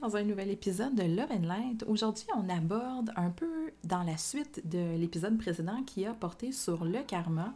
[0.00, 1.84] Dans un nouvel épisode de Love and Light.
[1.88, 6.84] Aujourd'hui, on aborde un peu dans la suite de l'épisode précédent qui a porté sur
[6.84, 7.54] le karma.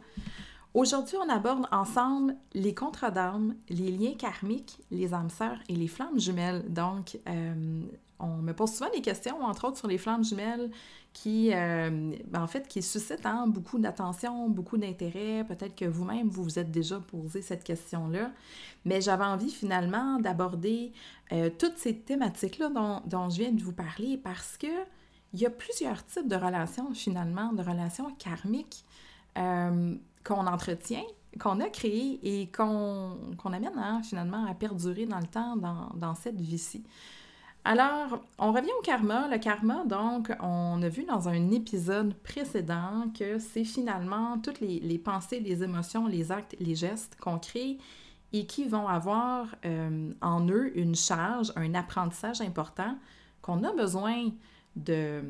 [0.73, 5.87] Aujourd'hui, on aborde ensemble les contrats d'âme, les liens karmiques, les âmes sœurs et les
[5.87, 6.65] flammes jumelles.
[6.71, 7.83] Donc, euh,
[8.19, 10.71] on me pose souvent des questions, entre autres sur les flammes jumelles,
[11.13, 15.45] qui, euh, ben, en fait, qui suscitent hein, beaucoup d'attention, beaucoup d'intérêt.
[15.47, 18.31] Peut-être que vous-même, vous vous êtes déjà posé cette question-là.
[18.83, 20.91] Mais j'avais envie finalement d'aborder
[21.31, 24.67] euh, toutes ces thématiques-là dont, dont, je viens de vous parler parce que
[25.33, 28.83] il y a plusieurs types de relations, finalement, de relations karmiques
[29.37, 31.03] euh, qu'on entretient,
[31.39, 36.15] qu'on a créées et qu'on amène hein, finalement à perdurer dans le temps dans, dans
[36.15, 36.83] cette vie-ci.
[37.65, 39.27] Alors, on revient au karma.
[39.29, 44.97] Le karma, donc, on a vu dans un épisode précédent que c'est finalement toutes les,
[44.97, 47.77] pensées, les émotions, les actes, les gestes qu'on crée
[48.33, 52.97] et qui vont avoir euh, en eux une charge, un apprentissage important
[53.41, 54.31] qu'on a besoin
[54.75, 55.21] de,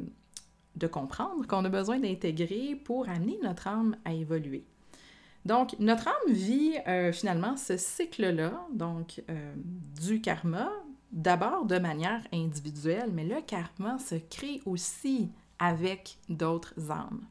[0.92, 4.66] comprendre, qu'on a besoin d'intégrer pour amener notre âme à évoluer.
[5.46, 9.54] Donc, notre âme vit euh, finalement ce cycle-là, donc euh,
[10.02, 10.72] du karma,
[11.14, 15.30] d'abord de manière individuelle, mais le karma se crée aussi
[15.60, 17.22] avec d'autres âmes.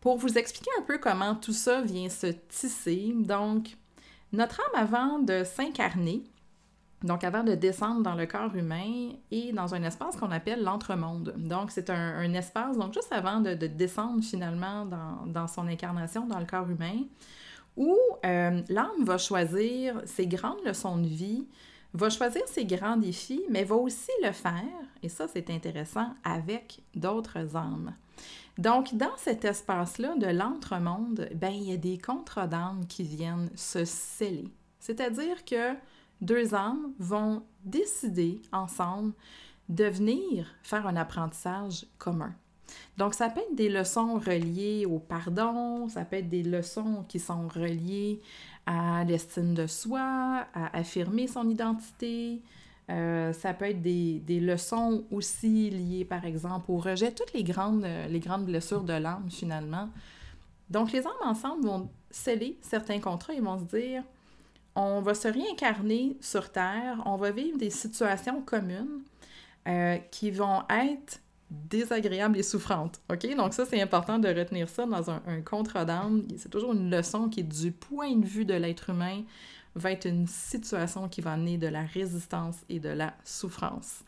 [0.00, 3.76] Pour vous expliquer un peu comment tout ça vient se tisser, donc,
[4.32, 6.24] notre âme avant de s'incarner,
[7.04, 11.34] donc avant de descendre dans le corps humain, est dans un espace qu'on appelle l'entremonde.
[11.36, 16.46] Donc, c'est un, espace, donc juste avant de, descendre finalement dans, son incarnation dans le
[16.46, 17.04] corps humain,
[17.76, 21.46] où euh, l'âme va choisir ses grandes leçons de vie,
[21.94, 24.62] va choisir ses grands défis, mais va aussi le faire,
[25.02, 27.94] et ça c'est intéressant, avec d'autres âmes.
[28.58, 33.50] Donc, dans cet espace-là de l'entremonde, ben, il y a des contrats d'âmes qui viennent
[33.54, 34.48] se sceller.
[34.78, 35.74] C'est-à-dire que
[36.20, 39.12] deux âmes vont décider ensemble
[39.68, 42.34] de venir faire un apprentissage commun.
[42.98, 47.18] Donc, ça peut être des leçons reliées au pardon, ça peut être des leçons qui
[47.18, 48.20] sont reliées
[48.66, 52.40] à l'estime de soi, à affirmer son identité.
[52.90, 57.44] Euh, ça peut être des, des, leçons aussi liées, par exemple, au rejet, toutes les
[57.44, 59.88] grandes, les grandes blessures de l'âme, finalement.
[60.68, 64.02] Donc, les âmes ensemble vont sceller certains contrats, ils vont se dire,
[64.74, 69.02] on va se réincarner sur Terre, on va vivre des situations communes
[69.68, 71.20] euh, qui vont être
[71.68, 73.00] désagréable et souffrante.
[73.10, 73.34] OK?
[73.36, 76.26] Donc ça, c'est important de retenir ça dans un, un contrat d'âme.
[76.36, 79.22] C'est toujours une leçon qui, du point de vue de l'être humain,
[79.74, 84.04] va être une situation qui va amener de la résistance et de la souffrance.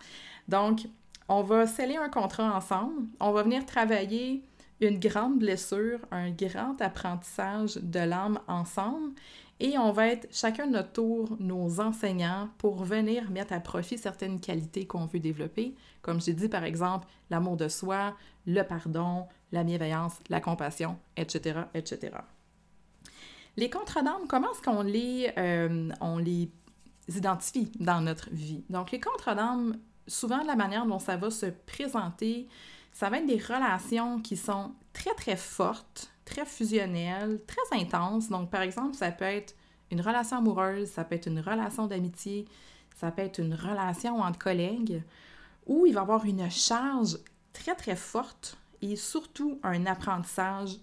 [0.48, 0.80] Donc,
[1.28, 3.06] on va sceller un contrat ensemble.
[3.20, 4.42] On va venir travailler
[4.80, 9.14] une grande blessure, un grand apprentissage de l'âme ensemble
[9.60, 13.98] et on va être chacun de notre tour nos enseignants pour venir mettre à profit
[13.98, 18.14] certaines qualités qu'on veut développer, comme j'ai dit par exemple l'amour de soi,
[18.46, 22.16] le pardon, la bienveillance, la compassion, etc., etc.
[23.56, 26.50] Les contrats d'âme, comment est-ce qu'on les, euh, on les
[27.08, 28.64] identifie dans notre vie?
[28.68, 29.78] Donc, les contrats d'âme,
[30.08, 32.48] souvent, la manière dont ça va se présenter,
[32.92, 38.30] ça va être des relations qui sont très, très fortes, très fusionnelles, très intenses.
[38.30, 39.54] Donc, par exemple, ça peut être
[39.90, 42.46] une relation amoureuse, ça peut être une relation d'amitié,
[42.96, 45.02] ça peut être une relation entre collègues,
[45.66, 47.18] où il va avoir une charge
[47.52, 50.78] très, très forte et surtout un apprentissage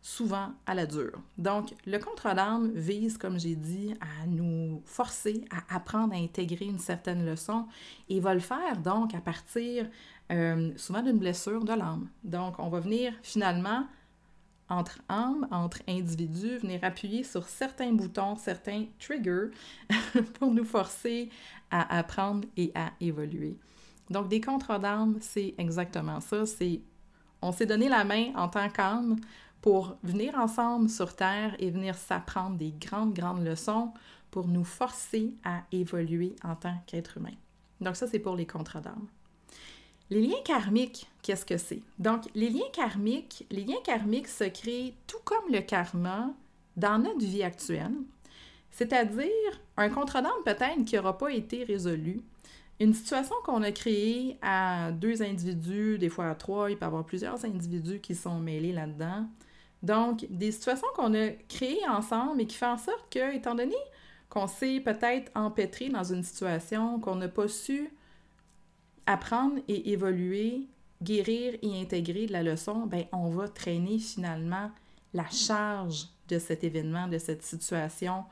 [0.00, 1.20] souvent à la dure.
[1.36, 6.66] Donc, le contrat d'âme vise, comme j'ai dit, à nous forcer à apprendre à intégrer
[6.66, 7.66] une certaine leçon
[8.08, 9.86] et va le faire donc à partir
[10.30, 12.08] euh, souvent d'une blessure de l'âme.
[12.22, 13.86] Donc, on va venir finalement
[14.68, 19.50] entre âmes, entre individus, venir appuyer sur certains boutons, certains triggers
[20.34, 21.30] pour nous forcer
[21.70, 23.56] à apprendre et à évoluer.
[24.10, 26.46] Donc, des contrats d'âme, c'est exactement ça.
[26.46, 26.80] C'est
[27.40, 29.16] on s'est donné la main en tant qu'âme
[29.60, 33.92] pour venir ensemble sur Terre et venir s'apprendre des grandes, grandes leçons
[34.30, 37.34] pour nous forcer à évoluer en tant qu'être humain.
[37.80, 39.06] Donc ça, c'est pour les contrats d'âme.
[40.10, 41.82] Les liens karmiques, qu'est-ce que c'est?
[41.98, 46.30] Donc, les liens karmiques, les liens karmiques se créent tout comme le karma
[46.76, 47.94] dans notre vie actuelle,
[48.70, 49.28] c'est-à-dire
[49.76, 52.22] un contrat d'âme peut-être qui n'aura pas été résolu,
[52.80, 56.86] une situation qu'on a créée à deux individus, des fois à trois, il peut y
[56.86, 59.26] avoir plusieurs individus qui sont mêlés là-dedans.
[59.82, 63.76] Donc, des situations qu'on a créées ensemble et qui font en sorte que, étant donné
[64.28, 67.90] qu'on s'est peut-être empêtré dans une situation, qu'on n'a pas su
[69.06, 70.68] apprendre et évoluer,
[71.02, 74.70] guérir et intégrer de la leçon, ben on va traîner finalement
[75.14, 78.24] la charge de cet événement, de cette situation.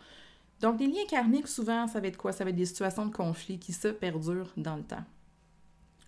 [0.60, 2.32] Donc, les liens karmiques, souvent, ça va être quoi?
[2.32, 5.04] Ça va être des situations de conflit qui se perdurent dans le temps.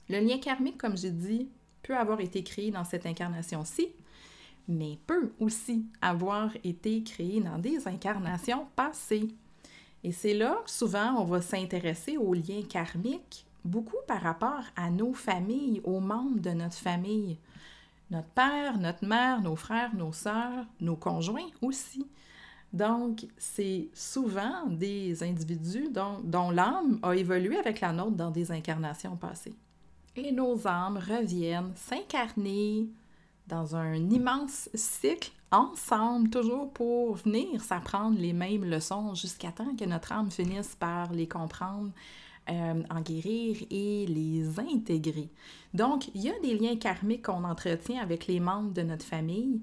[0.08, 1.48] Le lien karmique, comme j'ai dit,
[1.82, 3.88] peut avoir été créé dans cette incarnation-ci,
[4.68, 9.28] mais peut aussi avoir été créé dans des incarnations passées.
[10.04, 14.90] Et c'est là que souvent on va s'intéresser aux liens karmiques beaucoup par rapport à
[14.90, 17.38] nos familles, aux membres de notre famille.
[18.10, 22.06] Notre père, notre mère, nos frères, nos sœurs, nos conjoints aussi.
[22.72, 28.50] Donc, c'est souvent des individus dont, dont l'âme a évolué avec la nôtre dans des
[28.50, 29.54] incarnations passées.
[30.16, 32.88] Et nos âmes reviennent s'incarner
[33.48, 39.84] dans un immense cycle ensemble, toujours pour venir s'apprendre les mêmes leçons jusqu'à temps que
[39.84, 41.90] notre âme finisse par les comprendre,
[42.50, 45.30] euh, en guérir et les intégrer.
[45.74, 49.62] Donc, il y a des liens karmiques qu'on entretient avec les membres de notre famille.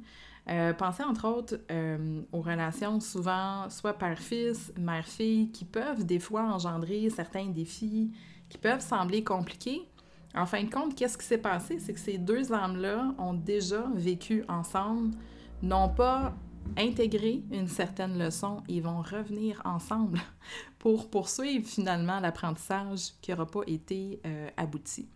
[0.49, 6.43] Euh, pensez entre autres euh, aux relations souvent soit père-fils, mère-fille, qui peuvent des fois
[6.43, 8.11] engendrer certains défis
[8.49, 9.87] qui peuvent sembler compliqués,
[10.35, 11.79] en fin de compte, qu'est-ce qui s'est passé?
[11.79, 15.15] C'est que ces deux âmes-là ont déjà vécu ensemble,
[15.61, 16.35] n'ont pas
[16.77, 20.19] intégré une certaine leçon, ils vont revenir ensemble
[20.79, 25.07] pour poursuivre finalement l'apprentissage qui n'aura pas été euh, abouti.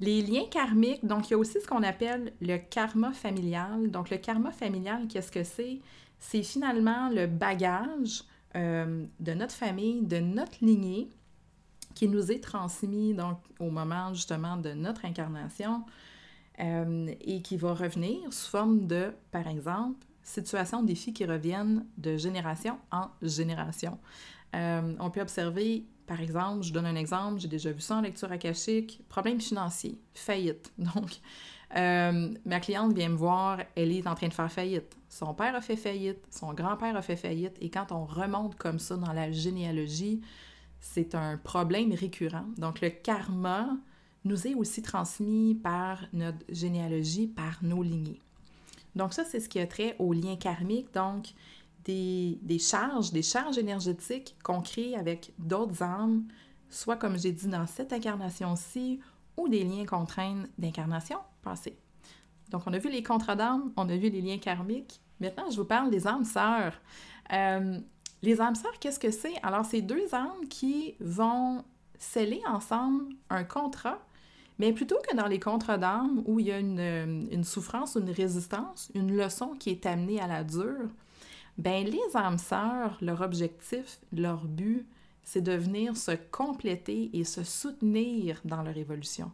[0.00, 3.90] Les liens karmiques, donc il y a aussi ce qu'on appelle le karma familial.
[3.90, 5.80] Donc le karma familial, qu'est-ce que c'est?
[6.18, 8.24] C'est finalement le bagage
[8.56, 11.10] euh, de notre famille, de notre lignée,
[11.94, 15.84] qui nous est transmis donc au moment justement de notre incarnation
[16.60, 22.16] euh, et qui va revenir sous forme de, par exemple, situations, défis qui reviennent de
[22.16, 23.98] génération en génération.
[24.54, 28.00] Euh, on peut observer, par exemple, je donne un exemple, j'ai déjà vu ça en
[28.02, 30.72] lecture akashique, problème financier, faillite.
[30.78, 31.20] Donc,
[31.76, 34.96] euh, ma cliente vient me voir, elle est en train de faire faillite.
[35.08, 38.78] Son père a fait faillite, son grand-père a fait faillite, et quand on remonte comme
[38.78, 40.20] ça dans la généalogie,
[40.80, 42.46] c'est un problème récurrent.
[42.56, 43.76] Donc, le karma
[44.24, 48.20] nous est aussi transmis par notre généalogie, par nos lignées.
[48.96, 51.28] Donc, ça, c'est ce qui a trait au lien karmique, donc
[51.84, 56.24] des, des charges, des charges énergétiques qu'on crée avec d'autres âmes,
[56.68, 59.00] soit comme j'ai dit dans cette incarnation-ci,
[59.36, 61.78] ou des liens qu'on traîne d'incarnation passée.
[62.50, 65.00] Donc, on a vu les contrats d'âmes, on a vu les liens karmiques.
[65.20, 66.74] Maintenant, je vous parle des âmes sœurs.
[67.32, 67.78] Euh,
[68.22, 69.34] les âmes sœurs, qu'est-ce que c'est?
[69.42, 71.64] Alors, c'est deux âmes qui vont
[71.98, 73.98] sceller ensemble un contrat,
[74.58, 77.96] mais plutôt que dans les contrats d'âmes où il y a une, euh, une, souffrance,
[77.96, 80.90] une résistance, une leçon qui est amenée à la dure,
[81.56, 84.86] ben les âmes sœurs, leur objectif, leur but,
[85.22, 89.30] c'est de venir se compléter et se soutenir dans leur évolution.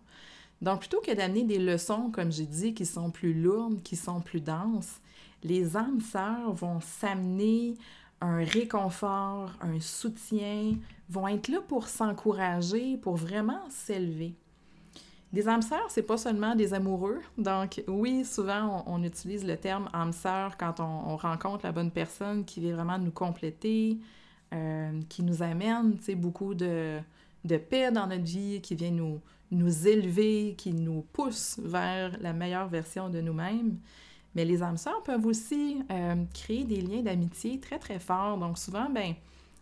[0.63, 4.21] Donc, plutôt que d'amener des leçons, comme j'ai dit, qui sont plus lourdes, qui sont
[4.21, 5.01] plus denses,
[5.43, 7.77] les âmes sœurs vont s'amener
[8.21, 10.75] un réconfort, un soutien,
[11.09, 14.35] vont être là pour s'encourager, pour vraiment s'élever.
[15.33, 17.21] Des âmes sœurs, c'est pas seulement des amoureux.
[17.37, 22.45] Donc, oui, souvent, on, utilise le terme âme sœur quand on, rencontre la bonne personne
[22.45, 23.99] qui vient vraiment nous compléter,
[24.55, 27.01] euh, qui nous amène, beaucoup de,
[27.45, 29.21] de paix dans notre vie, qui vient nous,
[29.51, 33.79] nous élever, qui nous pousse vers la meilleure version de nous-mêmes.
[34.37, 38.37] Mais les âmes sœurs peuvent aussi euh, créer des liens d'amitié très, très forts.
[38.37, 39.15] Donc souvent, ben,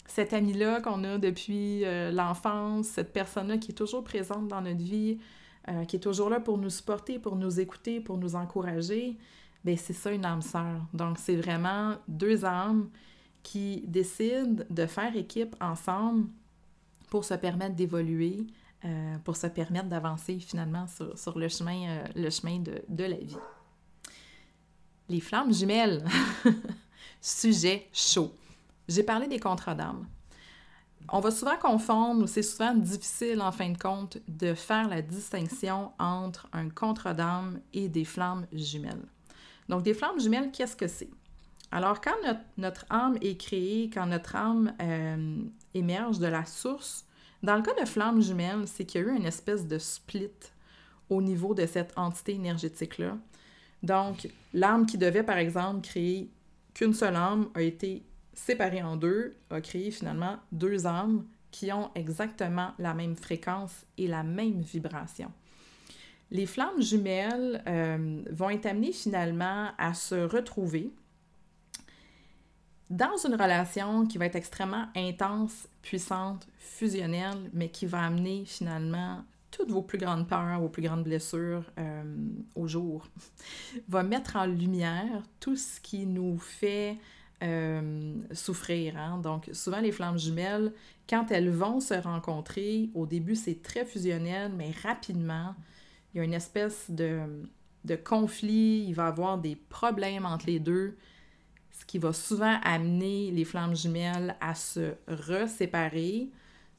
[0.04, 4.82] cette amie-là qu'on a depuis euh, l'enfance, cette personne-là qui est toujours présente dans notre
[4.82, 5.18] vie,
[5.68, 9.16] euh, qui est toujours là pour nous supporter, pour nous écouter, pour nous encourager,
[9.64, 10.84] ben c'est ça une âme sœur.
[10.92, 12.88] Donc, c'est vraiment deux âmes
[13.44, 16.26] qui décident de faire équipe ensemble
[17.10, 18.46] pour se permettre d'évoluer,
[19.22, 23.36] pour se permettre d'avancer finalement sur, le chemin, le chemin de, de la vie.
[25.08, 26.04] Les flammes jumelles.
[27.20, 28.32] Sujet chaud.
[28.88, 30.06] J'ai parlé des contrats d'âme.
[31.10, 35.02] On va souvent confondre, ou c'est souvent difficile en fin de compte, de faire la
[35.02, 39.06] distinction entre un contrat d'âme et des flammes jumelles.
[39.68, 41.10] Donc, des flammes jumelles, qu'est-ce que c'est?
[41.70, 42.14] Alors, quand
[42.56, 45.42] notre, âme est créée, quand notre âme euh,
[45.74, 47.04] émerge de la source,
[47.42, 50.30] dans le cas de flammes jumelles, c'est qu'il y a eu une espèce de split
[51.10, 53.18] au niveau de cette entité énergétique-là.
[53.84, 56.30] Donc, l'âme qui devait, par exemple, créer
[56.72, 61.90] qu'une seule âme a été séparée en deux, a créé finalement deux âmes qui ont
[61.94, 65.30] exactement la même fréquence et la même vibration.
[66.30, 70.90] Les flammes jumelles euh, vont être amenées finalement à se retrouver
[72.88, 79.22] dans une relation qui va être extrêmement intense, puissante, fusionnelle, mais qui va amener finalement
[79.54, 82.02] toutes vos plus grandes peurs, vos plus grandes blessures euh,
[82.56, 83.06] au jour,
[83.88, 86.98] va mettre en lumière tout ce qui nous fait
[87.42, 88.96] euh, souffrir.
[88.96, 89.18] Hein.
[89.18, 90.72] Donc, souvent, les flammes jumelles,
[91.08, 95.54] quand elles vont se rencontrer, au début, c'est très fusionnel, mais rapidement,
[96.12, 97.20] il y a une espèce de,
[97.84, 100.96] de conflit, il va y avoir des problèmes entre les deux,
[101.70, 106.30] ce qui va souvent amener les flammes jumelles à se reséparer.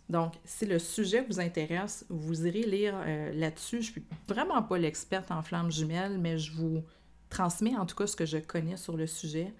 [0.09, 3.81] Donc, si le sujet vous intéresse, vous irez lire euh, là-dessus.
[3.81, 6.83] Je suis vraiment pas l'experte en flammes jumelles, mais je vous
[7.29, 9.53] transmets en tout cas ce que je connais sur le sujet.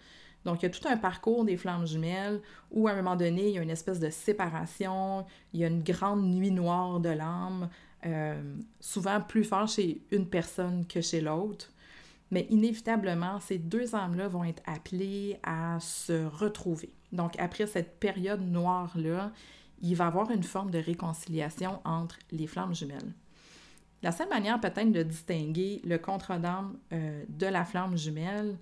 [0.46, 2.40] Donc, il y a tout un parcours des flammes jumelles
[2.72, 5.68] où, à un moment donné, il y a une espèce de séparation, il y a
[5.68, 7.70] une grande nuit noire de l'âme,
[8.06, 8.40] euh,
[8.80, 11.72] souvent plus fort chez une personne que chez l'autre.
[12.30, 16.94] Mais inévitablement, ces deux âmes-là vont être appelées à se retrouver.
[17.12, 19.32] Donc, après cette période noire-là,
[19.82, 23.14] il va y avoir une forme de réconciliation entre les flammes jumelles.
[24.04, 28.58] La seule manière peut-être de distinguer le contre d'âme euh, de la flamme jumelle,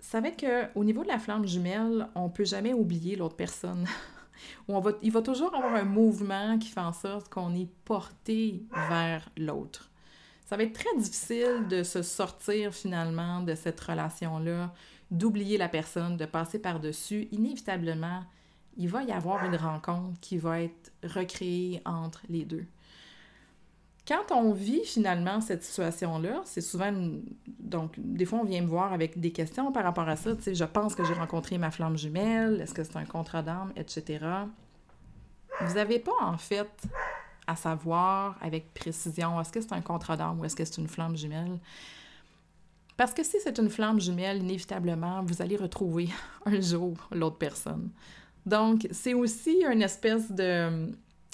[0.00, 3.86] savez qu'au niveau de la flamme jumelle, on ne peut jamais oublier l'autre personne.
[4.68, 8.64] on va, il va toujours avoir un mouvement qui fait en sorte qu'on est porté
[8.88, 9.90] vers l'autre.
[10.46, 14.74] Ça va être très difficile de se sortir finalement de cette relation-là,
[15.10, 17.28] d'oublier la personne, de passer par-dessus.
[17.30, 18.24] Inévitablement,
[18.80, 22.66] il va y avoir une rencontre qui va être recréée entre les deux
[24.10, 26.92] quand on vit finalement cette situation-là, c'est souvent.
[27.60, 30.34] Donc, des fois, on vient me voir avec des questions par rapport à ça.
[30.34, 32.60] Tu sais, je pense que j'ai rencontré ma flamme jumelle.
[32.60, 34.26] Est-ce que c'est un contrat d'âme, etc.
[35.60, 36.70] Vous n'avez pas, en fait,
[37.46, 40.88] à savoir avec précision est-ce que c'est un contrat d'âme ou est-ce que c'est une
[40.88, 41.58] flamme jumelle?
[42.96, 46.08] Parce que si c'est une flamme jumelle, inévitablement, vous allez retrouver
[46.46, 47.90] un jour l'autre personne.
[48.50, 50.90] Donc, c'est aussi une espèce de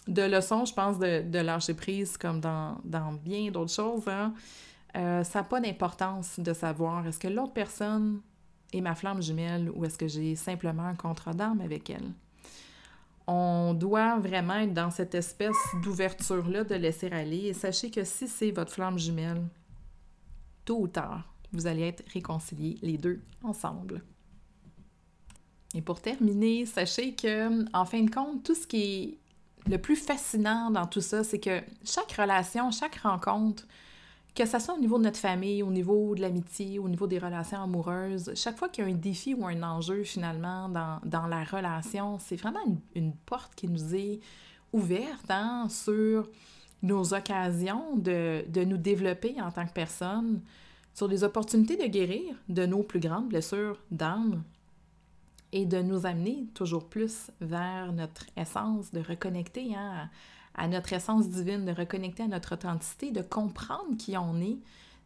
[0.06, 2.78] de leçons, je pense, de, de lâcher prise, comme dans,
[3.24, 4.32] bien d'autres choses, hein.
[4.96, 8.20] euh, ça n'a pas d'importance de savoir est-ce que l'autre personne
[8.72, 12.12] est ma flamme jumelle ou est-ce que j'ai simplement un contrat d'âme avec elle.
[13.26, 17.46] On doit vraiment être dans cette espèce d'ouverture-là, de laisser aller.
[17.46, 19.42] Et sachez que si c'est votre flamme jumelle,
[20.64, 24.02] tôt ou tard, vous allez être réconciliés les deux ensemble.
[25.76, 29.18] Et pour terminer, sachez que, en fin de compte, tout ce qui
[29.66, 33.66] est le plus fascinant dans tout ça, c'est que chaque relation, chaque rencontre,
[34.34, 37.18] que ce soit au niveau de notre famille, au niveau de l'amitié, au niveau des
[37.18, 41.44] relations amoureuses, chaque fois qu'il y a un défi ou un enjeu finalement dans, la
[41.44, 42.60] relation, c'est vraiment
[42.94, 44.20] une, porte qui nous est
[44.72, 46.30] ouverte hein, sur
[46.82, 50.40] nos occasions de, de, nous développer en tant que personne,
[50.94, 54.42] sur les opportunités de guérir de nos plus grandes blessures d'âme,
[55.56, 60.10] et de nous amener toujours plus vers notre essence, de reconnecter hein,
[60.54, 64.58] à, notre essence divine, de reconnecter à notre authenticité, de comprendre qui on est,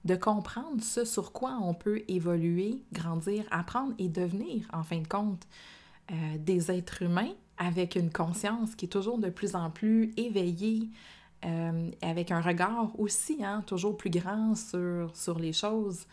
[0.05, 5.07] de comprendre ce sur quoi on peut évoluer, grandir, apprendre et devenir, en fin de
[5.07, 5.47] compte,
[6.11, 10.89] euh, des êtres humains avec une conscience qui est toujours de plus en plus éveillée,
[11.45, 16.07] euh, avec un regard aussi hein, toujours plus grand sur, sur les choses.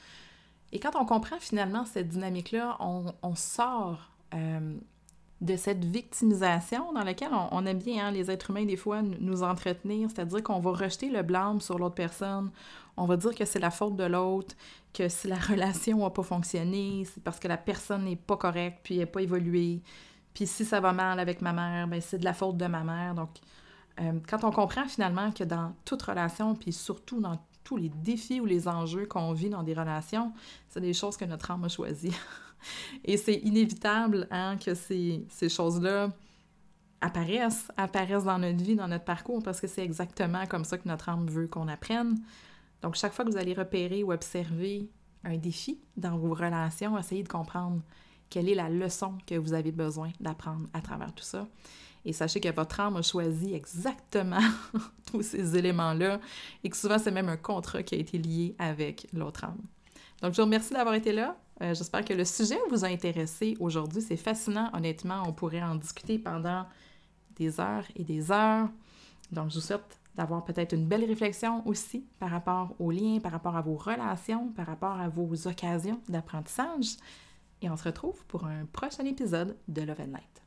[0.71, 7.65] Et quand on comprend finalement cette dynamique-là, on, sort de cette victimisation dans laquelle on,
[7.65, 11.21] aime bien, hein, les êtres humains, des fois, nous entretenir, c'est-à-dire qu'on va rejeter le
[11.21, 12.49] blâme sur l'autre personne,
[12.97, 14.55] on va dire que c'est la faute de l'autre,
[14.93, 18.79] que si la relation n'a pas fonctionné, c'est parce que la personne n'est pas correcte,
[18.83, 19.81] puis elle n'a pas évolué,
[20.33, 22.83] puis si ça va mal avec ma mère, ben c'est de la faute de ma
[22.83, 23.15] mère.
[23.15, 23.29] Donc,
[23.99, 28.39] euh, quand on comprend finalement que dans toute relation, puis surtout dans tous les défis
[28.39, 30.31] ou les enjeux qu'on vit dans des relations,
[30.69, 32.15] c'est des choses que notre âme a choisies.
[33.03, 36.09] Et c'est inévitable hein, que ces, choses-là
[37.01, 40.87] apparaissent, apparaissent dans notre vie, dans notre parcours, parce que c'est exactement comme ça que
[40.87, 42.17] notre âme veut qu'on apprenne.
[42.81, 44.89] Donc, chaque fois que vous allez repérer ou observer
[45.23, 47.81] un défi dans vos relations, essayez de comprendre
[48.29, 51.47] quelle est la leçon que vous avez besoin d'apprendre à travers tout ça.
[52.05, 54.39] Et sachez que votre âme a choisi exactement
[55.11, 56.19] tous ces éléments-là
[56.63, 59.61] et que souvent c'est même un contrat qui a été lié avec l'autre âme.
[60.21, 61.37] Donc, je vous remercie d'avoir été là.
[61.61, 64.01] Euh, j'espère que le sujet vous a intéressé aujourd'hui.
[64.01, 65.23] C'est fascinant, honnêtement.
[65.27, 66.65] On pourrait en discuter pendant
[67.35, 68.69] des heures et des heures.
[69.31, 73.31] Donc, je vous souhaite d'avoir peut-être une belle réflexion aussi par rapport aux liens, par
[73.31, 76.97] rapport à vos relations, par rapport à vos occasions d'apprentissage.
[77.61, 80.46] Et on se retrouve pour un prochain épisode de Love and Light.